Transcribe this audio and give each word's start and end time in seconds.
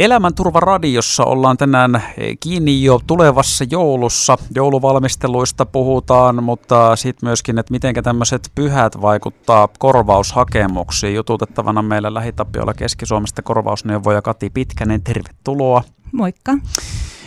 Elämänturva 0.00 0.60
radiossa 0.60 1.24
ollaan 1.24 1.56
tänään 1.56 2.02
kiinni 2.40 2.82
jo 2.82 3.00
tulevassa 3.06 3.64
joulussa. 3.70 4.38
Jouluvalmisteluista 4.54 5.66
puhutaan, 5.66 6.44
mutta 6.44 6.96
sitten 6.96 7.26
myöskin, 7.26 7.58
että 7.58 7.72
miten 7.72 7.94
tämmöiset 8.02 8.50
pyhät 8.54 9.02
vaikuttaa 9.02 9.68
korvaushakemuksiin. 9.78 11.14
Jututettavana 11.14 11.82
meillä 11.82 12.14
Lähitapiolla 12.14 12.74
Keski-Suomesta 12.74 13.42
korvausneuvoja 13.42 14.22
Kati 14.22 14.50
Pitkänen. 14.50 15.02
Tervetuloa. 15.02 15.82
Moikka. 16.12 16.52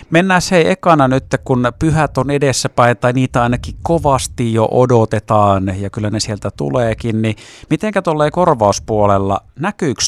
Mennään 0.10 0.42
se 0.42 0.62
ekana 0.62 1.08
nyt, 1.08 1.26
kun 1.44 1.72
pyhät 1.80 2.18
on 2.18 2.32
edessäpäin, 2.32 2.98
tai 2.98 3.14
niitä 3.14 3.44
ainakin 3.44 3.76
kovasti 3.84 4.54
jo 4.54 4.68
odotetaan, 4.72 5.82
ja 5.82 5.90
kyllä 5.90 6.10
ne 6.10 6.20
sieltä 6.20 6.52
tuleekin, 6.58 7.22
niin 7.22 7.36
mitenkä 7.70 8.02
tuolla 8.02 8.32
korvauspuolella, 8.32 9.40
näkyykö 9.60 10.04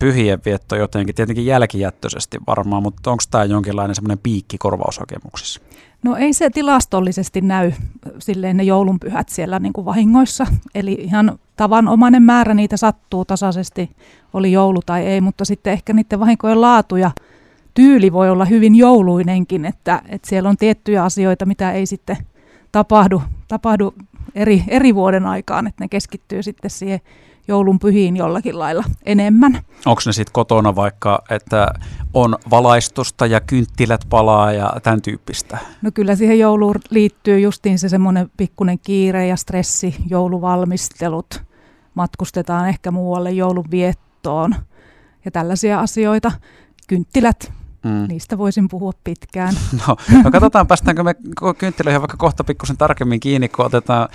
pyhien 0.00 0.38
vietto 0.44 0.76
jotenkin, 0.76 1.14
tietenkin 1.14 1.46
jälkijättöisesti 1.46 2.38
varmaan, 2.46 2.82
mutta 2.82 3.10
onko 3.10 3.22
tämä 3.30 3.44
jonkinlainen 3.44 3.94
semmoinen 3.94 4.18
piikki 4.22 4.58
korvaushakemuksissa? 4.58 5.60
No 6.02 6.16
ei 6.16 6.32
se 6.32 6.50
tilastollisesti 6.50 7.40
näy 7.40 7.72
silleen 8.18 8.56
ne 8.56 8.62
joulunpyhät 8.62 9.28
siellä 9.28 9.58
niin 9.58 9.72
kuin 9.72 9.84
vahingoissa. 9.84 10.46
Eli 10.74 10.92
ihan 10.92 11.38
tavanomainen 11.56 12.22
määrä 12.22 12.54
niitä 12.54 12.76
sattuu 12.76 13.24
tasaisesti, 13.24 13.90
oli 14.32 14.52
joulu 14.52 14.80
tai 14.86 15.06
ei, 15.06 15.20
mutta 15.20 15.44
sitten 15.44 15.72
ehkä 15.72 15.92
niiden 15.92 16.20
vahinkojen 16.20 16.60
laatu 16.60 16.96
ja 16.96 17.10
tyyli 17.74 18.12
voi 18.12 18.30
olla 18.30 18.44
hyvin 18.44 18.74
jouluinenkin, 18.74 19.64
että, 19.64 20.02
että 20.08 20.28
siellä 20.28 20.48
on 20.48 20.56
tiettyjä 20.56 21.04
asioita, 21.04 21.46
mitä 21.46 21.72
ei 21.72 21.86
sitten 21.86 22.16
tapahdu, 22.72 23.22
tapahdu 23.48 23.94
eri, 24.34 24.64
eri 24.68 24.94
vuoden 24.94 25.26
aikaan, 25.26 25.66
että 25.66 25.84
ne 25.84 25.88
keskittyy 25.88 26.42
sitten 26.42 26.70
siihen 26.70 27.00
joulun 27.48 27.78
pyhiin 27.78 28.16
jollakin 28.16 28.58
lailla 28.58 28.84
enemmän. 29.06 29.60
Onko 29.86 30.02
ne 30.06 30.12
sitten 30.12 30.32
kotona 30.32 30.76
vaikka, 30.76 31.22
että 31.30 31.66
on 32.14 32.36
valaistusta 32.50 33.26
ja 33.26 33.40
kynttilät 33.40 34.00
palaa 34.08 34.52
ja 34.52 34.72
tämän 34.82 35.02
tyyppistä? 35.02 35.58
No 35.82 35.90
kyllä 35.94 36.16
siihen 36.16 36.38
jouluun 36.38 36.74
liittyy 36.90 37.40
justiin 37.40 37.78
se 37.78 37.88
semmoinen 37.88 38.30
pikkuinen 38.36 38.78
kiire 38.78 39.26
ja 39.26 39.36
stressi, 39.36 39.94
jouluvalmistelut, 40.10 41.42
matkustetaan 41.94 42.68
ehkä 42.68 42.90
muualle 42.90 43.30
joulun 43.30 43.70
viettoon 43.70 44.54
ja 45.24 45.30
tällaisia 45.30 45.80
asioita. 45.80 46.32
Kynttilät 46.86 47.52
Mm. 47.84 48.08
Niistä 48.08 48.38
voisin 48.38 48.68
puhua 48.68 48.92
pitkään. 49.04 49.54
No, 49.86 49.96
no 50.24 50.30
katsotaan, 50.30 50.66
päästäänkö 50.66 51.02
me 51.02 51.14
kynttilöihin 51.58 52.00
vaikka 52.00 52.16
kohta 52.16 52.44
pikkusen 52.44 52.76
tarkemmin 52.76 53.20
kiinni, 53.20 53.48
kun 53.48 53.66
otetaan 53.66 54.08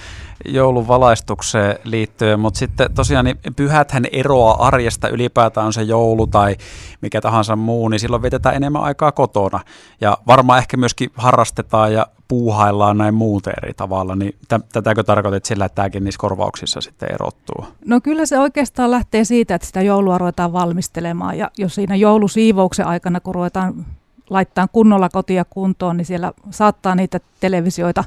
joulun 0.46 0.88
valaistukseen 0.88 1.80
liittyen, 1.84 2.40
mutta 2.40 2.58
sitten 2.58 2.94
tosiaan 2.94 3.26
niin 3.26 3.38
pyhäthän 3.56 4.06
eroaa 4.12 4.68
arjesta 4.68 5.10
ylipäätään 5.10 5.68
on 5.68 5.74
se 5.74 5.84
joulu 5.84 6.28
tai 6.28 6.56
mikä 7.02 7.22
tahansa 7.22 7.56
muu, 7.56 7.90
niin 7.90 8.00
silloin 8.00 8.22
vietetään 8.22 8.56
enemmän 8.56 8.84
aikaa 8.84 9.12
kotona. 9.12 9.60
Ja 10.02 10.18
varmaan 10.28 10.60
ehkä 10.60 10.78
myöskin 10.78 11.10
harrastetaan 11.16 11.94
ja 11.94 12.08
puuhaillaan 12.28 12.98
näin 12.98 13.14
muuten 13.14 13.54
eri 13.64 13.74
tavalla, 13.74 14.16
niin 14.16 14.36
tätäkö 14.74 15.04
tarkoitat 15.04 15.46
sillä, 15.46 15.66
että 15.66 15.76
tämäkin 15.76 16.04
niissä 16.04 16.20
korvauksissa 16.20 16.82
sitten 16.82 17.14
erottuu? 17.14 17.66
No 17.86 18.02
kyllä 18.02 18.26
se 18.26 18.40
oikeastaan 18.40 18.92
lähtee 18.92 19.24
siitä, 19.24 19.56
että 19.56 19.68
sitä 19.68 19.82
joulua 19.82 20.18
ruvetaan 20.18 20.54
valmistelemaan 20.54 21.38
ja 21.38 21.52
jos 21.58 21.76
siinä 21.76 21.96
joulusiivouksen 21.96 22.88
aikana, 22.88 23.20
kun 23.20 23.36
ruvetaan 23.36 23.86
laittaa 24.30 24.68
kunnolla 24.68 25.10
kotia 25.10 25.46
kuntoon, 25.50 25.98
niin 25.98 26.06
siellä 26.06 26.34
saattaa 26.50 26.96
niitä 26.96 27.20
televisioita 27.40 28.04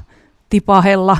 tipahella 0.49 1.17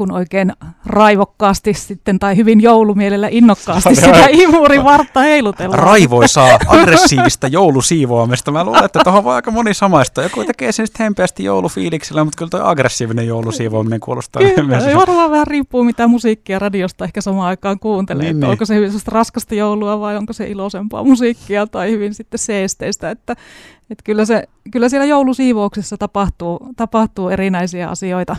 kun 0.00 0.12
oikein 0.12 0.52
raivokkaasti 0.86 1.74
sitten, 1.74 2.18
tai 2.18 2.36
hyvin 2.36 2.60
joulumielellä 2.60 3.28
innokkaasti 3.30 3.94
sitä 3.94 4.26
imurin 4.30 4.84
vartta 4.84 5.20
heilutellaan. 5.20 5.78
Raivoisaa, 5.78 6.58
aggressiivista 6.68 7.46
joulusiivoamista. 7.46 8.50
Mä 8.50 8.64
luulen, 8.64 8.84
että 8.84 9.00
tuohon 9.04 9.24
voi 9.24 9.34
aika 9.34 9.50
moni 9.50 9.74
samaista. 9.74 10.22
Joku 10.22 10.44
tekee 10.44 10.72
sen 10.72 10.86
sitten 10.86 11.04
hempeästi 11.04 11.44
joulufiiliksellä, 11.44 12.24
mutta 12.24 12.38
kyllä 12.38 12.50
tuo 12.50 12.60
aggressiivinen 12.62 13.26
joulusiivoaminen 13.26 14.00
kuulostaa 14.00 14.42
kyllä, 14.42 14.62
myös. 14.62 14.84
Varmaan 14.96 15.30
vähän 15.30 15.46
riippuu 15.46 15.84
mitä 15.84 16.06
musiikkia 16.06 16.58
radiosta 16.58 17.04
ehkä 17.04 17.20
samaan 17.20 17.48
aikaan 17.48 17.78
kuuntelee. 17.78 18.24
Niin, 18.24 18.40
niin. 18.40 18.50
Onko 18.50 18.64
se 18.64 18.74
hyvin 18.74 18.92
raskasta 19.06 19.54
joulua 19.54 20.00
vai 20.00 20.16
onko 20.16 20.32
se 20.32 20.46
iloisempaa 20.46 21.04
musiikkia 21.04 21.66
tai 21.66 21.90
hyvin 21.90 22.14
sitten 22.14 22.38
seesteistä. 22.38 23.10
Että, 23.10 23.32
että 23.90 24.02
kyllä, 24.04 24.24
se, 24.24 24.48
kyllä 24.72 24.88
siellä 24.88 25.06
joulusiivouksessa 25.06 25.96
tapahtuu, 25.96 26.60
tapahtuu 26.76 27.28
erinäisiä 27.28 27.88
asioita 27.88 28.36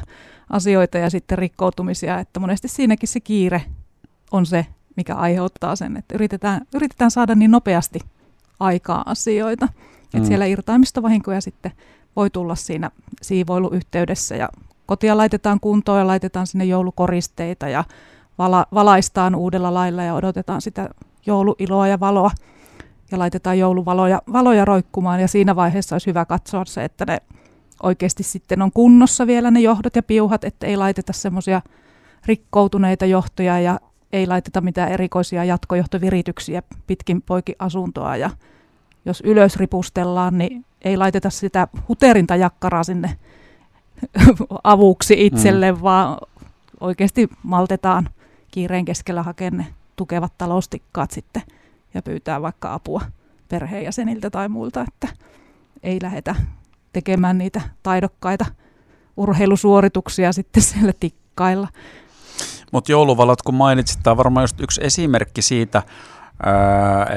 asioita 0.51 0.97
ja 0.97 1.09
sitten 1.09 1.37
rikkoutumisia, 1.37 2.19
että 2.19 2.39
monesti 2.39 2.67
siinäkin 2.67 3.09
se 3.09 3.19
kiire 3.19 3.63
on 4.31 4.45
se, 4.45 4.65
mikä 4.95 5.15
aiheuttaa 5.15 5.75
sen, 5.75 5.97
että 5.97 6.15
yritetään, 6.15 6.61
yritetään 6.75 7.11
saada 7.11 7.35
niin 7.35 7.51
nopeasti 7.51 7.99
aikaa 8.59 9.03
asioita, 9.05 9.65
mm. 9.65 9.71
että 10.13 10.27
siellä 10.27 10.45
irtaimistovahinkoja 10.45 11.41
sitten 11.41 11.71
voi 12.15 12.29
tulla 12.29 12.55
siinä 12.55 12.91
siivoiluyhteydessä 13.21 14.35
ja 14.35 14.49
kotia 14.85 15.17
laitetaan 15.17 15.59
kuntoon 15.59 15.99
ja 15.99 16.07
laitetaan 16.07 16.47
sinne 16.47 16.65
joulukoristeita 16.65 17.69
ja 17.69 17.83
vala, 18.37 18.65
valaistaan 18.73 19.35
uudella 19.35 19.73
lailla 19.73 20.03
ja 20.03 20.13
odotetaan 20.13 20.61
sitä 20.61 20.89
jouluiloa 21.25 21.87
ja 21.87 21.99
valoa 21.99 22.31
ja 23.11 23.19
laitetaan 23.19 23.59
jouluvaloja 23.59 24.21
valoja 24.33 24.65
roikkumaan 24.65 25.19
ja 25.19 25.27
siinä 25.27 25.55
vaiheessa 25.55 25.95
olisi 25.95 26.07
hyvä 26.07 26.25
katsoa 26.25 26.65
se, 26.65 26.83
että 26.83 27.05
ne 27.05 27.21
oikeasti 27.83 28.23
sitten 28.23 28.61
on 28.61 28.71
kunnossa 28.71 29.27
vielä 29.27 29.51
ne 29.51 29.59
johdot 29.59 29.95
ja 29.95 30.03
piuhat, 30.03 30.43
että 30.43 30.67
ei 30.67 30.77
laiteta 30.77 31.13
semmoisia 31.13 31.61
rikkoutuneita 32.25 33.05
johtoja 33.05 33.59
ja 33.59 33.79
ei 34.13 34.27
laiteta 34.27 34.61
mitään 34.61 34.91
erikoisia 34.91 35.43
jatkojohtovirityksiä 35.43 36.63
pitkin 36.87 37.21
poikin 37.21 37.55
asuntoa 37.59 38.17
ja 38.17 38.29
jos 39.05 39.21
ylös 39.25 39.55
ripustellaan, 39.55 40.37
niin 40.37 40.65
ei 40.81 40.97
laiteta 40.97 41.29
sitä 41.29 41.67
huterinta 41.87 42.35
jakkaraa 42.35 42.83
sinne 42.83 43.17
avuksi 44.63 45.25
itselle, 45.25 45.71
mm. 45.71 45.81
vaan 45.81 46.17
oikeasti 46.79 47.29
maltetaan 47.43 48.09
kiireen 48.51 48.85
keskellä 48.85 49.23
hakea 49.23 49.51
ne 49.51 49.65
tukevat 49.95 50.33
taloustikkaat 50.37 51.11
sitten 51.11 51.41
ja 51.93 52.01
pyytää 52.01 52.41
vaikka 52.41 52.73
apua 52.73 53.01
perheenjäseniltä 53.49 54.29
tai 54.29 54.49
muilta, 54.49 54.85
että 54.87 55.07
ei 55.83 55.99
lähetä 56.01 56.35
tekemään 56.93 57.37
niitä 57.37 57.61
taidokkaita 57.83 58.45
urheilusuorituksia 59.17 60.33
sitten 60.33 60.63
siellä 60.63 60.93
tikkailla. 60.99 61.67
Mutta 62.71 62.91
jouluvalot, 62.91 63.41
kun 63.41 63.55
mainitsit, 63.55 63.99
tämä 64.03 64.11
on 64.11 64.17
varmaan 64.17 64.43
just 64.43 64.59
yksi 64.59 64.81
esimerkki 64.83 65.41
siitä, 65.41 65.83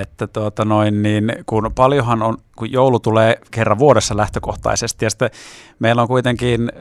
että 0.00 0.26
tuota 0.26 0.64
noin, 0.64 1.02
niin 1.02 1.32
kun 1.46 1.70
paljonhan 1.74 2.22
on 2.22 2.36
kun 2.56 2.72
joulu 2.72 3.00
tulee 3.00 3.38
kerran 3.50 3.78
vuodessa 3.78 4.16
lähtökohtaisesti 4.16 5.04
ja 5.04 5.10
sitten 5.10 5.30
meillä 5.78 6.02
on 6.02 6.08
kuitenkin 6.08 6.72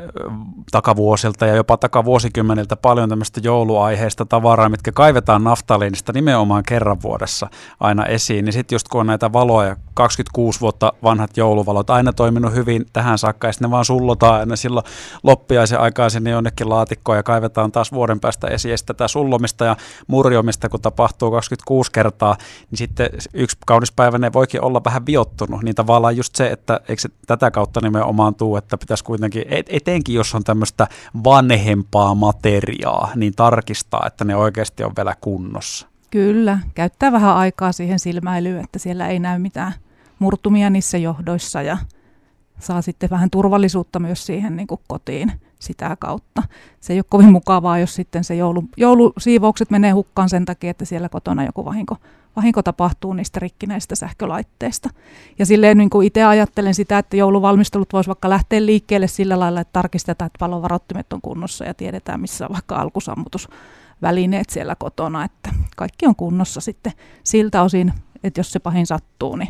takavuosilta 0.71 1.45
ja 1.45 1.55
jopa 1.55 1.77
takavuosikymmeniltä 1.77 2.75
paljon 2.75 3.09
tämmöistä 3.09 3.41
jouluaiheista 3.43 4.25
tavaraa, 4.25 4.69
mitkä 4.69 4.91
kaivetaan 4.91 5.43
naftaliinista 5.43 6.13
nimenomaan 6.13 6.63
kerran 6.67 7.01
vuodessa 7.01 7.47
aina 7.79 8.05
esiin. 8.05 8.45
Niin 8.45 8.53
sitten 8.53 8.75
just 8.75 8.87
kun 8.87 9.01
on 9.01 9.07
näitä 9.07 9.33
valoja, 9.33 9.75
26 9.93 10.61
vuotta 10.61 10.93
vanhat 11.03 11.37
jouluvalot, 11.37 11.89
aina 11.89 12.13
toiminut 12.13 12.53
hyvin 12.53 12.85
tähän 12.93 13.17
saakka 13.17 13.47
ja 13.47 13.53
sitten 13.53 13.69
ne 13.69 13.71
vaan 13.71 13.85
sullotaan 13.85 14.39
aina 14.39 14.55
silloin 14.55 14.85
loppiaisen 15.23 15.79
aikaa 15.79 16.09
sinne 16.09 16.29
jonnekin 16.29 16.69
laatikkoon 16.69 17.17
ja 17.17 17.23
kaivetaan 17.23 17.71
taas 17.71 17.91
vuoden 17.91 18.19
päästä 18.19 18.47
esiin. 18.47 18.71
Ja 18.71 18.77
tätä 18.85 19.07
sullomista 19.07 19.65
ja 19.65 19.75
murjomista, 20.07 20.69
kun 20.69 20.81
tapahtuu 20.81 21.31
26 21.31 21.91
kertaa, 21.91 22.32
niin 22.71 22.77
sitten 22.77 23.09
yksi 23.33 23.57
kaunis 23.65 23.91
päivä 23.91 24.17
ne 24.17 24.33
voikin 24.33 24.61
olla 24.61 24.81
vähän 24.85 25.05
viottunut 25.05 25.63
niin 25.63 25.75
tavallaan 25.75 26.17
just 26.17 26.35
se, 26.35 26.47
että 26.47 26.79
eikö 26.87 27.01
se 27.01 27.09
tätä 27.27 27.51
kautta 27.51 27.81
nimenomaan 27.81 28.35
tuu, 28.35 28.55
että 28.55 28.77
pitäisi 28.77 29.03
kuitenkin, 29.03 29.43
et, 29.49 29.65
etenkin 29.69 30.15
jos 30.15 30.35
on 30.35 30.43
tämmöistä 30.43 30.87
vanhempaa 31.23 32.15
materiaa, 32.15 33.11
niin 33.15 33.33
tarkistaa, 33.35 34.03
että 34.07 34.25
ne 34.25 34.35
oikeasti 34.35 34.83
on 34.83 34.93
vielä 34.97 35.15
kunnossa. 35.21 35.87
Kyllä, 36.11 36.59
käyttää 36.73 37.11
vähän 37.11 37.35
aikaa 37.35 37.71
siihen 37.71 37.99
silmäilyyn, 37.99 38.63
että 38.63 38.79
siellä 38.79 39.07
ei 39.07 39.19
näy 39.19 39.39
mitään 39.39 39.73
murtumia 40.19 40.69
niissä 40.69 40.97
johdoissa 40.97 41.61
ja 41.61 41.77
saa 42.59 42.81
sitten 42.81 43.09
vähän 43.09 43.29
turvallisuutta 43.29 43.99
myös 43.99 44.25
siihen 44.25 44.55
niin 44.55 44.67
kuin 44.67 44.81
kotiin 44.87 45.31
sitä 45.63 45.97
kautta. 45.99 46.43
Se 46.79 46.93
ei 46.93 46.99
ole 46.99 47.05
kovin 47.09 47.31
mukavaa, 47.31 47.79
jos 47.79 47.95
sitten 47.95 48.23
se 48.23 48.35
joulu, 48.35 48.63
joulusiivoukset 48.77 49.69
menee 49.69 49.91
hukkaan 49.91 50.29
sen 50.29 50.45
takia, 50.45 50.71
että 50.71 50.85
siellä 50.85 51.09
kotona 51.09 51.45
joku 51.45 51.65
vahinko, 51.65 51.97
vahinko 52.35 52.63
tapahtuu 52.63 53.13
niistä 53.13 53.39
rikkinäistä 53.39 53.95
sähkölaitteista. 53.95 54.89
Ja 55.39 55.45
silleen 55.45 55.77
niin 55.77 55.89
kuin 55.89 56.07
itse 56.07 56.23
ajattelen 56.23 56.73
sitä, 56.73 56.97
että 56.97 57.17
jouluvalmistelut 57.17 57.93
voisi 57.93 58.07
vaikka 58.07 58.29
lähteä 58.29 58.65
liikkeelle 58.65 59.07
sillä 59.07 59.39
lailla, 59.39 59.61
että 59.61 59.73
tarkistetaan, 59.73 60.25
että 60.27 60.39
palovarottimet 60.39 61.13
on 61.13 61.21
kunnossa 61.21 61.65
ja 61.65 61.73
tiedetään, 61.73 62.21
missä 62.21 62.45
on 62.45 62.53
vaikka 62.53 62.75
alkusammutusvälineet 62.75 64.49
siellä 64.49 64.75
kotona, 64.75 65.23
että 65.23 65.49
kaikki 65.75 66.05
on 66.05 66.15
kunnossa 66.15 66.61
sitten 66.61 66.93
siltä 67.23 67.61
osin, 67.63 67.93
että 68.23 68.39
jos 68.39 68.51
se 68.51 68.59
pahin 68.59 68.87
sattuu, 68.87 69.35
niin 69.35 69.49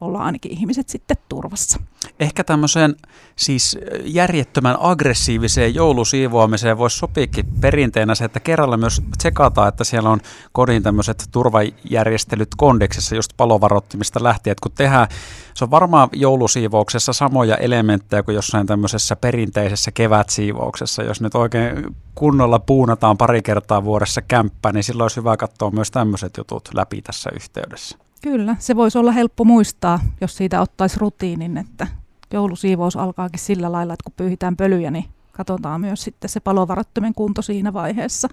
ollaan 0.00 0.24
ainakin 0.24 0.52
ihmiset 0.52 0.88
sitten 0.88 1.16
turvassa. 1.28 1.80
Ehkä 2.20 2.44
tämmöiseen 2.44 2.96
siis 3.36 3.78
järjettömän 4.04 4.76
aggressiiviseen 4.80 5.74
joulusiivoamiseen 5.74 6.78
voisi 6.78 6.98
sopiikin 6.98 7.46
perinteenä 7.60 8.14
se, 8.14 8.24
että 8.24 8.40
kerralla 8.40 8.76
myös 8.76 9.02
tsekataan, 9.18 9.68
että 9.68 9.84
siellä 9.84 10.10
on 10.10 10.20
kodin 10.52 10.82
tämmöiset 10.82 11.28
turvajärjestelyt 11.32 12.48
kondeksissa 12.56 13.14
just 13.14 13.32
palovarottimista 13.36 14.22
lähtien, 14.22 14.52
että 14.52 14.62
kun 14.62 14.72
tehdään, 14.72 15.08
se 15.54 15.64
on 15.64 15.70
varmaan 15.70 16.08
joulusiivouksessa 16.12 17.12
samoja 17.12 17.56
elementtejä 17.56 18.22
kuin 18.22 18.34
jossain 18.34 18.66
tämmöisessä 18.66 19.16
perinteisessä 19.16 19.90
kevätsiivouksessa, 19.90 21.02
jos 21.02 21.20
nyt 21.20 21.34
oikein 21.34 21.96
kunnolla 22.14 22.58
puunataan 22.58 23.16
pari 23.16 23.42
kertaa 23.42 23.84
vuodessa 23.84 24.22
kämppä, 24.22 24.72
niin 24.72 24.84
silloin 24.84 25.04
olisi 25.04 25.16
hyvä 25.16 25.36
katsoa 25.36 25.70
myös 25.70 25.90
tämmöiset 25.90 26.36
jutut 26.36 26.68
läpi 26.74 27.02
tässä 27.02 27.30
yhteydessä. 27.34 28.09
Kyllä, 28.20 28.56
se 28.58 28.76
voisi 28.76 28.98
olla 28.98 29.12
helppo 29.12 29.44
muistaa, 29.44 30.00
jos 30.20 30.36
siitä 30.36 30.60
ottaisi 30.60 30.98
rutiinin, 30.98 31.56
että 31.56 31.86
joulusiivous 32.32 32.96
alkaakin 32.96 33.40
sillä 33.40 33.72
lailla, 33.72 33.92
että 33.92 34.04
kun 34.04 34.12
pyyhitään 34.16 34.56
pölyjä, 34.56 34.90
niin 34.90 35.04
katsotaan 35.32 35.80
myös 35.80 36.02
sitten 36.02 36.30
se 36.30 36.40
palovarattomen 36.40 37.14
kunto 37.14 37.42
siinä 37.42 37.72
vaiheessa. 37.72 38.28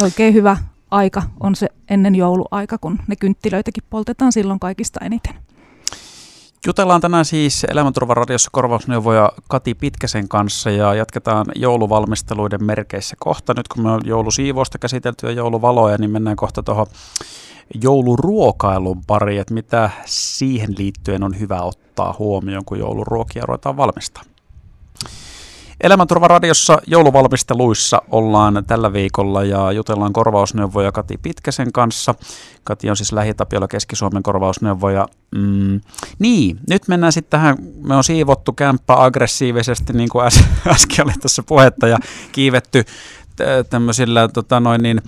Oikein 0.00 0.34
hyvä 0.34 0.56
aika 0.90 1.22
on 1.40 1.56
se 1.56 1.68
ennen 1.90 2.14
jouluaika, 2.14 2.78
kun 2.78 2.98
ne 3.06 3.16
kynttilöitäkin 3.16 3.84
poltetaan 3.90 4.32
silloin 4.32 4.60
kaikista 4.60 5.00
eniten. 5.04 5.34
Jutellaan 6.66 7.00
tänään 7.00 7.24
siis 7.24 7.66
Elämänturvaradiossa 7.70 8.50
korvausneuvoja 8.52 9.32
Kati 9.48 9.74
Pitkäsen 9.74 10.28
kanssa 10.28 10.70
ja 10.70 10.94
jatketaan 10.94 11.46
jouluvalmisteluiden 11.54 12.64
merkeissä 12.64 13.16
kohta. 13.18 13.54
Nyt 13.56 13.68
kun 13.68 13.82
me 13.82 13.90
on 13.90 14.00
joulusiivousta 14.04 14.78
käsitelty 14.78 15.26
ja 15.26 15.32
jouluvaloja, 15.32 15.98
niin 15.98 16.10
mennään 16.10 16.36
kohta 16.36 16.62
tuohon 16.62 16.86
jouluruokailun 17.82 19.02
pari, 19.06 19.38
että 19.38 19.54
mitä 19.54 19.90
siihen 20.04 20.74
liittyen 20.78 21.22
on 21.22 21.40
hyvä 21.40 21.62
ottaa 21.62 22.14
huomioon, 22.18 22.64
kun 22.64 22.78
jouluruokia 22.78 23.46
ruvetaan 23.46 23.76
valmistaa. 23.76 24.22
Elämänturvaradiossa 25.80 26.78
jouluvalmisteluissa 26.86 28.02
ollaan 28.10 28.64
tällä 28.66 28.92
viikolla 28.92 29.44
ja 29.44 29.72
jutellaan 29.72 30.12
korvausneuvoja 30.12 30.92
Kati 30.92 31.18
Pitkäsen 31.18 31.72
kanssa. 31.72 32.14
Kati 32.64 32.90
on 32.90 32.96
siis 32.96 33.12
Lähi-Tapiola 33.12 33.68
Keski-Suomen 33.68 34.22
korvausneuvoja. 34.22 35.08
Mm, 35.34 35.80
niin, 36.18 36.58
nyt 36.68 36.88
mennään 36.88 37.12
sitten 37.12 37.30
tähän, 37.30 37.56
me 37.82 37.96
on 37.96 38.04
siivottu 38.04 38.52
kämppä 38.52 39.04
aggressiivisesti, 39.04 39.92
niin 39.92 40.08
kuin 40.08 40.26
äs- 40.26 40.44
äsken 40.74 41.06
oli 41.06 41.12
tässä 41.20 41.42
puhetta, 41.42 41.88
ja 41.88 41.98
kiivetty 42.32 42.84
tämmöisillä 43.70 44.28
tota 44.28 44.60
noin 44.60 44.82
niin, 44.82 45.02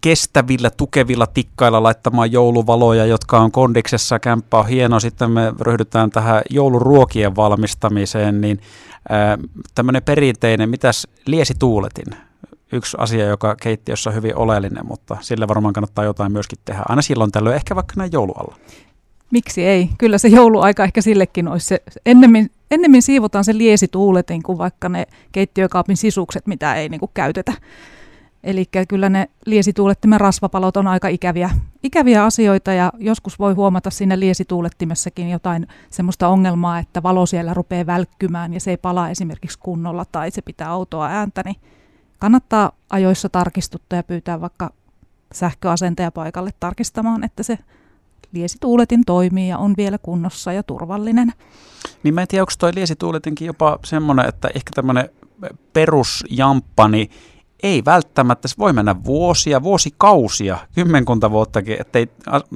kestävillä, 0.00 0.70
tukevilla 0.70 1.26
tikkailla 1.26 1.82
laittamaan 1.82 2.32
jouluvaloja, 2.32 3.06
jotka 3.06 3.40
on 3.40 3.52
kondiksessa. 3.52 4.18
Kämppä 4.18 4.58
on 4.58 4.68
hieno. 4.68 5.00
Sitten 5.00 5.30
me 5.30 5.52
ryhdytään 5.60 6.10
tähän 6.10 6.42
jouluruokien 6.50 7.36
valmistamiseen, 7.36 8.40
niin 8.40 8.60
tämmöinen 9.74 10.02
perinteinen, 10.02 10.70
mitäs 10.70 11.06
liesituuletin? 11.26 12.06
Yksi 12.72 12.96
asia, 13.00 13.26
joka 13.26 13.56
keittiössä 13.56 14.10
on 14.10 14.16
hyvin 14.16 14.36
oleellinen, 14.36 14.86
mutta 14.86 15.16
sille 15.20 15.48
varmaan 15.48 15.74
kannattaa 15.74 16.04
jotain 16.04 16.32
myöskin 16.32 16.58
tehdä. 16.64 16.82
Aina 16.88 17.02
silloin 17.02 17.32
tällöin, 17.32 17.56
ehkä 17.56 17.74
vaikka 17.74 17.94
näin 17.96 18.12
joulualla. 18.12 18.56
Miksi 19.30 19.64
ei? 19.64 19.90
Kyllä 19.98 20.18
se 20.18 20.28
jouluaika 20.28 20.84
ehkä 20.84 21.00
sillekin 21.02 21.48
olisi 21.48 21.66
se. 21.66 21.82
Ennemmin, 22.06 22.50
ennemmin 22.70 23.02
siivotaan 23.02 23.44
se 23.44 23.58
liesituuletin 23.58 24.42
kuin 24.42 24.58
vaikka 24.58 24.88
ne 24.88 25.06
keittiökaapin 25.32 25.96
sisukset, 25.96 26.46
mitä 26.46 26.74
ei 26.74 26.88
niin 26.88 27.00
kuin 27.00 27.10
käytetä. 27.14 27.52
Eli 28.44 28.64
kyllä 28.88 29.08
ne 29.08 29.30
liesituulettimen 29.46 30.20
rasvapalot 30.20 30.76
on 30.76 30.86
aika 30.86 31.08
ikäviä, 31.08 31.50
ikäviä 31.82 32.24
asioita 32.24 32.72
ja 32.72 32.92
joskus 32.98 33.38
voi 33.38 33.54
huomata 33.54 33.90
siinä 33.90 34.18
liesituulettimessakin 34.18 35.30
jotain 35.30 35.66
semmoista 35.90 36.28
ongelmaa, 36.28 36.78
että 36.78 37.02
valo 37.02 37.26
siellä 37.26 37.54
rupeaa 37.54 37.86
välkkymään 37.86 38.54
ja 38.54 38.60
se 38.60 38.70
ei 38.70 38.76
pala 38.76 39.08
esimerkiksi 39.08 39.58
kunnolla 39.58 40.04
tai 40.12 40.30
se 40.30 40.42
pitää 40.42 40.68
autoa 40.68 41.06
ääntä, 41.06 41.42
niin 41.44 41.56
kannattaa 42.18 42.72
ajoissa 42.90 43.28
tarkistuttaa 43.28 43.96
ja 43.96 44.02
pyytää 44.02 44.40
vaikka 44.40 44.70
sähköasentaja 45.32 46.12
paikalle 46.12 46.50
tarkistamaan, 46.60 47.24
että 47.24 47.42
se 47.42 47.58
liesituuletin 48.32 49.04
toimii 49.06 49.48
ja 49.48 49.58
on 49.58 49.74
vielä 49.76 49.98
kunnossa 49.98 50.52
ja 50.52 50.62
turvallinen. 50.62 51.32
Niin 52.02 52.14
mä 52.14 52.20
en 52.20 52.28
tiedä, 52.28 52.42
onko 52.42 52.52
toi 52.58 52.74
liesituuletinkin 52.74 53.46
jopa 53.46 53.78
semmoinen, 53.84 54.28
että 54.28 54.48
ehkä 54.54 54.70
tämmöinen 54.74 55.08
perusjamppani 55.72 57.10
ei 57.62 57.84
välttämättä, 57.84 58.48
se 58.48 58.54
voi 58.58 58.72
mennä 58.72 59.04
vuosia, 59.04 59.62
vuosikausia, 59.62 60.58
kymmenkunta 60.74 61.30
vuottakin, 61.30 61.76
ettei 61.80 62.08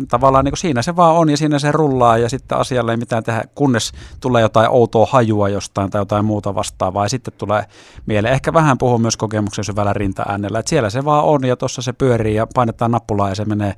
tavallaan 0.08 0.44
niin 0.44 0.56
siinä 0.56 0.82
se 0.82 0.96
vaan 0.96 1.16
on 1.16 1.30
ja 1.30 1.36
siinä 1.36 1.58
se 1.58 1.72
rullaa 1.72 2.18
ja 2.18 2.28
sitten 2.28 2.58
asialle 2.58 2.90
ei 2.90 2.96
mitään 2.96 3.22
tehdä, 3.22 3.44
kunnes 3.54 3.92
tulee 4.20 4.42
jotain 4.42 4.70
outoa 4.70 5.06
hajua 5.10 5.48
jostain 5.48 5.90
tai 5.90 6.00
jotain 6.00 6.24
muuta 6.24 6.54
vastaavaa 6.54 7.04
ja 7.04 7.08
sitten 7.08 7.34
tulee 7.38 7.64
mieleen. 8.06 8.34
Ehkä 8.34 8.52
vähän 8.52 8.78
puhuu 8.78 8.98
myös 8.98 9.16
kokemuksen 9.16 9.64
syvällä 9.64 9.92
rinta-äänellä, 9.92 10.58
että 10.58 10.70
siellä 10.70 10.90
se 10.90 11.04
vaan 11.04 11.24
on 11.24 11.46
ja 11.46 11.56
tuossa 11.56 11.82
se 11.82 11.92
pyörii 11.92 12.34
ja 12.34 12.46
painetaan 12.54 12.90
nappulaa 12.90 13.28
ja 13.28 13.34
se 13.34 13.44
menee 13.44 13.74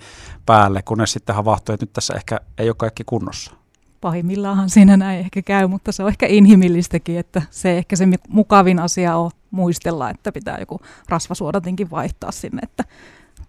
päälle, 0.47 0.83
kunnes 0.83 1.13
sitten 1.13 1.35
havahtuu, 1.35 1.73
että 1.73 1.87
nyt 1.87 1.93
tässä 1.93 2.15
ehkä 2.15 2.41
ei 2.59 2.69
ole 2.69 2.75
kaikki 2.79 3.05
kunnossa 3.07 3.53
pahimmillaanhan 4.01 4.71
siinä 4.71 4.97
näin 4.97 5.21
ehkä 5.21 5.43
käy, 5.43 5.67
mutta 5.67 5.93
se 5.93 6.03
on 6.03 6.09
ehkä 6.09 6.27
inhimillistäkin, 6.27 7.19
että 7.19 7.43
se 7.51 7.79
ehkä 7.79 7.97
se 7.97 8.09
mukavin 8.29 8.79
asia 8.79 9.17
on 9.17 9.31
muistella, 9.55 10.11
että 10.11 10.33
pitää 10.33 10.59
joku 10.59 10.81
rasvasuodatinkin 11.09 11.91
vaihtaa 11.91 12.33
sinne, 12.33 12.61
että 12.63 12.85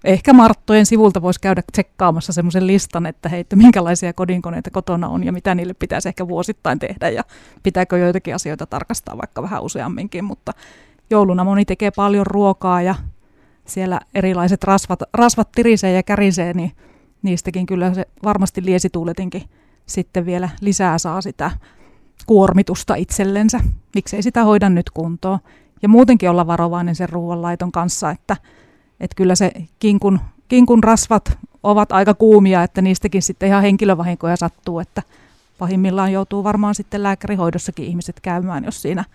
ehkä 0.04 0.34
Marttojen 0.34 0.86
sivulta 0.86 1.22
voisi 1.22 1.42
käydä 1.42 1.64
tsekkaamassa 1.72 2.34
semmoisen 2.34 2.68
listan, 2.68 3.06
että 3.06 3.30
hei, 3.30 3.40
että 3.40 3.56
minkälaisia 3.56 4.14
kodinkoneita 4.14 4.72
kotona 4.72 5.08
on 5.08 5.24
ja 5.24 5.32
mitä 5.32 5.56
niille 5.56 5.74
pitäisi 5.74 6.10
ehkä 6.10 6.28
vuosittain 6.28 6.80
tehdä 6.80 7.10
ja 7.10 7.24
pitääkö 7.64 7.98
joitakin 7.98 8.36
asioita 8.36 8.66
tarkastaa 8.66 9.18
vaikka 9.18 9.42
vähän 9.42 9.64
useamminkin, 9.64 10.24
mutta 10.24 10.52
jouluna 11.10 11.44
moni 11.44 11.66
tekee 11.66 11.92
paljon 11.92 12.28
ruokaa 12.28 12.82
ja 12.82 12.96
siellä 13.66 14.00
erilaiset 14.16 14.64
rasvat, 14.64 15.00
rasvat 15.14 15.52
tirisee 15.52 15.92
ja 15.92 16.04
kärisee, 16.04 16.54
niin 16.54 16.72
niistäkin 17.22 17.66
kyllä 17.66 17.94
se 17.94 18.06
varmasti 18.24 18.66
liesituuletinkin 18.66 19.44
sitten 19.86 20.26
vielä 20.26 20.50
lisää 20.62 20.98
saa 20.98 21.22
sitä 21.22 21.52
kuormitusta 22.26 22.96
itsellensä. 22.96 23.60
Miksei 23.96 24.24
sitä 24.24 24.44
hoida 24.44 24.70
nyt 24.70 24.90
kuntoon. 24.90 25.40
Ja 25.86 25.90
muutenkin 25.90 26.30
olla 26.30 26.48
varovainen 26.48 26.96
sen 26.96 27.10
ruoanlaiton 27.10 27.72
kanssa, 27.72 28.12
että, 28.12 28.38
että 29.00 29.16
kyllä 29.16 29.36
se 29.36 29.52
kinkun, 29.80 30.20
kinkun 30.48 30.84
rasvat 30.84 31.38
ovat 31.64 31.92
aika 31.92 32.14
kuumia, 32.14 32.64
että 32.64 32.82
niistäkin 32.82 33.22
sitten 33.22 33.50
ihan 33.50 33.62
henkilövahinkoja 33.62 34.36
sattuu, 34.36 34.80
että 34.80 35.02
pahimmillaan 35.60 36.12
joutuu 36.12 36.44
varmaan 36.44 36.76
sitten 36.76 37.04
lääkärihoidossakin 37.04 37.86
ihmiset 37.86 38.20
käymään, 38.20 38.64
jos 38.64 38.82
siinä 38.82 39.06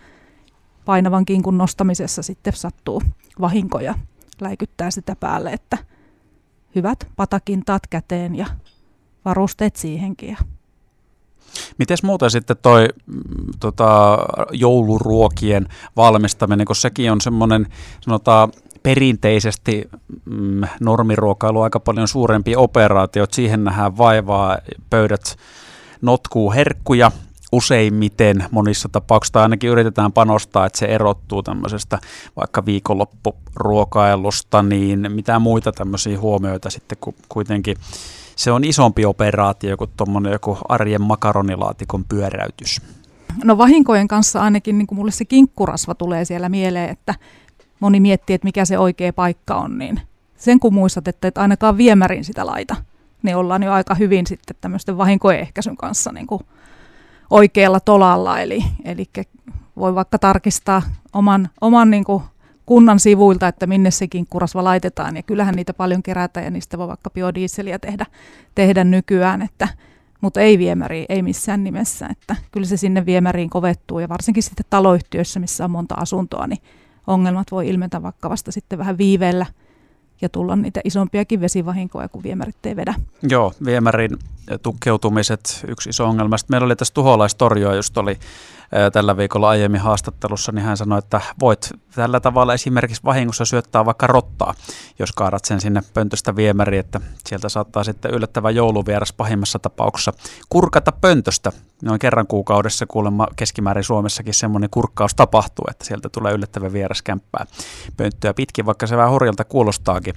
painavan 0.85 1.25
kinkun 1.25 1.57
nostamisessa 1.57 2.23
sitten 2.23 2.53
sattuu 2.53 3.01
vahinkoja, 3.41 3.95
läikyttää 4.41 4.91
sitä 4.91 5.15
päälle, 5.15 5.53
että 5.53 5.77
hyvät 6.75 7.07
patakintaat 7.15 7.87
käteen 7.87 8.35
ja 8.35 8.45
varusteet 9.25 9.75
siihenkin. 9.75 10.29
Ja 10.29 10.37
Miten 11.77 11.97
muuten 12.03 12.31
sitten 12.31 12.57
toi 12.61 12.87
mm, 13.05 13.15
tota, 13.59 14.17
jouluruokien 14.51 15.67
valmistaminen, 15.95 16.65
kun 16.65 16.75
sekin 16.75 17.11
on 17.11 17.21
semmoinen, 17.21 17.67
sanotaan, 18.01 18.51
perinteisesti 18.83 19.89
mm, 20.25 20.61
normiruokailu 20.79 21.61
aika 21.61 21.79
paljon 21.79 22.07
suurempi 22.07 22.55
operaatio, 22.55 23.23
että 23.23 23.35
siihen 23.35 23.63
nähdään 23.63 23.97
vaivaa, 23.97 24.57
pöydät 24.89 25.37
notkuu 26.01 26.51
herkkuja, 26.51 27.11
useimmiten 27.51 28.45
monissa 28.51 28.89
tapauksissa 28.91 29.41
ainakin 29.41 29.69
yritetään 29.69 30.11
panostaa, 30.11 30.65
että 30.65 30.79
se 30.79 30.85
erottuu 30.85 31.43
tämmöisestä 31.43 31.99
vaikka 32.35 32.65
viikonloppuruokailusta, 32.65 34.63
niin 34.63 35.07
mitä 35.09 35.39
muita 35.39 35.71
tämmöisiä 35.71 36.19
huomioita 36.19 36.69
sitten 36.69 36.97
kuitenkin 37.29 37.77
se 38.35 38.51
on 38.51 38.63
isompi 38.63 39.05
operaatio 39.05 39.77
kuin 39.77 39.89
tuommoinen 39.97 40.31
joku 40.31 40.57
arjen 40.69 41.01
makaronilaatikon 41.01 42.05
pyöräytys. 42.05 42.81
No 43.43 43.57
vahinkojen 43.57 44.07
kanssa 44.07 44.41
ainakin 44.41 44.77
niin 44.77 44.87
mulle 44.91 45.11
se 45.11 45.25
kinkkurasva 45.25 45.95
tulee 45.95 46.25
siellä 46.25 46.49
mieleen, 46.49 46.89
että 46.89 47.15
moni 47.79 47.99
miettii, 47.99 48.33
että 48.33 48.45
mikä 48.45 48.65
se 48.65 48.77
oikea 48.77 49.13
paikka 49.13 49.55
on, 49.55 49.77
niin 49.77 50.01
sen 50.37 50.59
kun 50.59 50.73
muistat, 50.73 51.07
että 51.07 51.27
et 51.27 51.37
ainakaan 51.37 51.77
viemärin 51.77 52.23
sitä 52.23 52.45
laita, 52.45 52.75
niin 53.23 53.35
ollaan 53.35 53.63
jo 53.63 53.71
aika 53.71 53.95
hyvin 53.95 54.27
sitten 54.27 54.55
tämmöisten 54.61 54.97
vahinkojen 54.97 55.39
ehkäisyn 55.39 55.77
kanssa 55.77 56.11
niin 56.11 56.27
kuin 56.27 56.41
oikealla 57.29 57.79
tolalla. 57.79 58.39
Eli, 58.39 58.63
eli 58.85 59.09
voi 59.77 59.95
vaikka 59.95 60.19
tarkistaa 60.19 60.81
oman, 61.13 61.49
oman 61.61 61.89
niin 61.89 62.03
kuin 62.03 62.23
kunnan 62.71 62.99
sivuilta, 62.99 63.47
että 63.47 63.67
minne 63.67 63.91
se 63.91 64.07
kinkkurasva 64.07 64.63
laitetaan. 64.63 65.15
Ja 65.15 65.23
kyllähän 65.23 65.55
niitä 65.55 65.73
paljon 65.73 66.03
kerätään 66.03 66.43
ja 66.43 66.49
niistä 66.49 66.77
voi 66.77 66.87
vaikka 66.87 67.09
biodieseliä 67.09 67.79
tehdä, 67.79 68.05
tehdä 68.55 68.83
nykyään, 68.83 69.41
että, 69.41 69.67
mutta 70.21 70.41
ei 70.41 70.57
viemäriin, 70.57 71.05
ei 71.09 71.21
missään 71.21 71.63
nimessä. 71.63 72.07
Että 72.11 72.35
kyllä 72.51 72.67
se 72.67 72.77
sinne 72.77 73.05
viemäriin 73.05 73.49
kovettuu 73.49 73.99
ja 73.99 74.09
varsinkin 74.09 74.43
sitten 74.43 74.65
taloyhtiöissä, 74.69 75.39
missä 75.39 75.65
on 75.65 75.71
monta 75.71 75.95
asuntoa, 75.95 76.47
niin 76.47 76.61
ongelmat 77.07 77.47
voi 77.51 77.69
ilmetä 77.69 78.03
vaikka 78.03 78.29
vasta 78.29 78.51
sitten 78.51 78.79
vähän 78.79 78.97
viiveellä 78.97 79.45
ja 80.21 80.29
tulla 80.29 80.55
niitä 80.55 80.81
isompiakin 80.83 81.41
vesivahinkoja, 81.41 82.09
kun 82.09 82.23
viemärit 82.23 82.65
ei 82.65 82.75
vedä. 82.75 82.93
Joo, 83.29 83.53
viemärin 83.65 84.11
tukkeutumiset 84.63 85.65
yksi 85.67 85.89
iso 85.89 86.05
ongelma. 86.05 86.37
Sitten 86.37 86.53
meillä 86.53 86.65
oli 86.65 86.75
tässä 86.75 86.93
tuholaistorjoa, 86.93 87.75
just 87.75 87.97
oli 87.97 88.19
tällä 88.93 89.17
viikolla 89.17 89.49
aiemmin 89.49 89.81
haastattelussa, 89.81 90.51
niin 90.51 90.65
hän 90.65 90.77
sanoi, 90.77 90.99
että 90.99 91.21
voit 91.39 91.69
tällä 91.95 92.19
tavalla 92.19 92.53
esimerkiksi 92.53 93.03
vahingossa 93.03 93.45
syöttää 93.45 93.85
vaikka 93.85 94.07
rottaa, 94.07 94.53
jos 94.99 95.11
kaadat 95.11 95.45
sen 95.45 95.61
sinne 95.61 95.81
pöntöstä 95.93 96.35
viemäri, 96.35 96.77
että 96.77 97.01
sieltä 97.27 97.49
saattaa 97.49 97.83
sitten 97.83 98.11
yllättävä 98.11 98.49
jouluvieras 98.49 99.13
pahimmassa 99.13 99.59
tapauksessa 99.59 100.13
kurkata 100.49 100.91
pöntöstä. 100.91 101.51
Noin 101.83 101.99
kerran 101.99 102.27
kuukaudessa 102.27 102.85
kuulemma 102.85 103.27
keskimäärin 103.35 103.83
Suomessakin 103.83 104.33
semmoinen 104.33 104.69
kurkkaus 104.69 105.15
tapahtuu, 105.15 105.65
että 105.71 105.85
sieltä 105.85 106.09
tulee 106.09 106.33
yllättävä 106.33 106.73
vieras 106.73 107.01
kämppää 107.01 107.45
pönttöä 107.97 108.33
pitkin, 108.33 108.65
vaikka 108.65 108.87
se 108.87 108.97
vähän 108.97 109.11
hurjalta 109.11 109.43
kuulostaakin. 109.43 110.13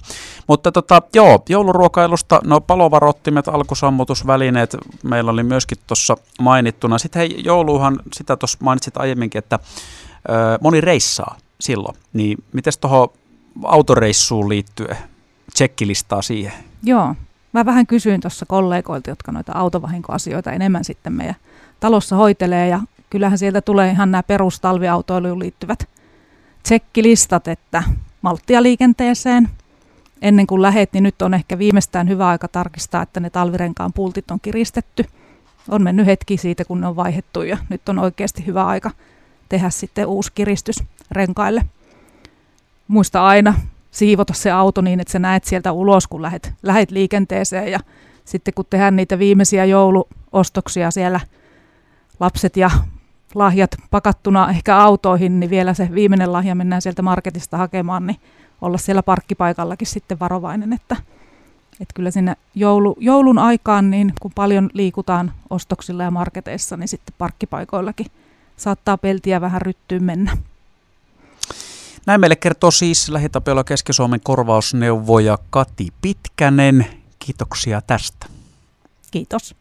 Mutta 0.47 0.71
tota, 0.71 1.01
joo, 1.15 1.43
jouluruokailusta, 1.49 2.41
no 2.43 2.61
palovarottimet, 2.61 3.47
alkusammutusvälineet, 3.47 4.77
meillä 5.03 5.31
oli 5.31 5.43
myöskin 5.43 5.77
tuossa 5.87 6.17
mainittuna. 6.41 6.97
Sitten 6.97 7.19
hei, 7.19 7.41
jouluhan, 7.45 7.99
sitä 8.13 8.37
tuossa 8.45 8.57
mainitsit 8.61 8.97
aiemminkin, 8.97 9.39
että 9.39 9.59
ö, 10.29 10.31
moni 10.61 10.81
reissaa 10.81 11.37
silloin. 11.59 11.97
Niin 12.13 12.43
miten 12.53 12.73
tuohon 12.81 13.09
autoreissuun 13.63 14.49
liittyen, 14.49 14.97
tsekkilistaa 15.53 16.21
siihen? 16.21 16.53
Joo, 16.83 17.15
mä 17.53 17.65
vähän 17.65 17.87
kysyin 17.87 18.21
tuossa 18.21 18.45
kollegoilta, 18.45 19.09
jotka 19.09 19.31
noita 19.31 19.51
autovahinkoasioita 19.51 20.51
enemmän 20.51 20.83
sitten 20.83 21.13
meidän 21.13 21.35
talossa 21.79 22.15
hoitelee 22.15 22.67
ja 22.67 22.79
kyllähän 23.09 23.37
sieltä 23.37 23.61
tulee 23.61 23.91
ihan 23.91 24.11
nämä 24.11 24.23
perustalviautoiluun 24.23 25.39
liittyvät 25.39 25.89
tsekkilistat, 26.63 27.47
että 27.47 27.83
malttia 28.21 28.63
liikenteeseen. 28.63 29.49
Ennen 30.21 30.47
kuin 30.47 30.61
lähet, 30.61 30.93
niin 30.93 31.03
nyt 31.03 31.21
on 31.21 31.33
ehkä 31.33 31.57
viimeistään 31.57 32.09
hyvä 32.09 32.27
aika 32.27 32.47
tarkistaa, 32.47 33.01
että 33.01 33.19
ne 33.19 33.29
talvirenkaan 33.29 33.93
pultit 33.93 34.31
on 34.31 34.39
kiristetty. 34.41 35.05
On 35.69 35.83
mennyt 35.83 36.05
hetki 36.05 36.37
siitä, 36.37 36.65
kun 36.65 36.81
ne 36.81 36.87
on 36.87 36.95
vaihettu 36.95 37.41
ja 37.41 37.57
nyt 37.69 37.89
on 37.89 37.99
oikeasti 37.99 38.45
hyvä 38.45 38.65
aika 38.65 38.91
tehdä 39.49 39.69
sitten 39.69 40.07
uusi 40.07 40.31
kiristys 40.35 40.83
renkaille. 41.11 41.65
Muista 42.87 43.25
aina 43.25 43.53
siivota 43.91 44.33
se 44.33 44.51
auto 44.51 44.81
niin, 44.81 44.99
että 44.99 45.11
sä 45.11 45.19
näet 45.19 45.43
sieltä 45.43 45.71
ulos, 45.71 46.07
kun 46.07 46.21
lähet, 46.21 46.53
lähet 46.63 46.91
liikenteeseen 46.91 47.71
ja 47.71 47.79
sitten 48.25 48.53
kun 48.53 48.65
tehdään 48.69 48.95
niitä 48.95 49.19
viimeisiä 49.19 49.65
jouluostoksia 49.65 50.91
siellä 50.91 51.19
lapset 52.19 52.57
ja 52.57 52.71
lahjat 53.35 53.75
pakattuna 53.91 54.49
ehkä 54.49 54.77
autoihin, 54.77 55.39
niin 55.39 55.49
vielä 55.49 55.73
se 55.73 55.89
viimeinen 55.93 56.33
lahja 56.33 56.55
mennään 56.55 56.81
sieltä 56.81 57.01
marketista 57.01 57.57
hakemaan, 57.57 58.07
niin 58.07 58.17
olla 58.61 58.77
siellä 58.77 59.03
parkkipaikallakin 59.03 59.87
sitten 59.87 60.19
varovainen, 60.19 60.73
että, 60.73 60.95
että 61.79 61.93
kyllä 61.93 62.11
sinne 62.11 62.35
joulu, 62.55 62.97
joulun 62.99 63.37
aikaan, 63.37 63.91
niin 63.91 64.13
kun 64.21 64.31
paljon 64.35 64.69
liikutaan 64.73 65.31
ostoksilla 65.49 66.03
ja 66.03 66.11
marketeissa, 66.11 66.77
niin 66.77 66.87
sitten 66.87 67.15
parkkipaikoillakin 67.17 68.05
saattaa 68.57 68.97
peltiä 68.97 69.41
vähän 69.41 69.61
ryttyyn 69.61 70.03
mennä. 70.03 70.37
Näin 72.05 72.21
meille 72.21 72.35
kertoo 72.35 72.71
siis 72.71 73.09
Lähitapiola 73.09 73.63
Keski-Suomen 73.63 74.19
korvausneuvoja 74.23 75.37
Kati 75.49 75.87
Pitkänen. 76.01 76.85
Kiitoksia 77.19 77.81
tästä. 77.81 78.25
Kiitos. 79.11 79.55